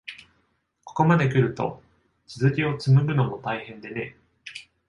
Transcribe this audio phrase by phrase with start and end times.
[0.83, 1.79] ここまでくると、
[2.25, 4.15] 続きをつむぐのも大変でね。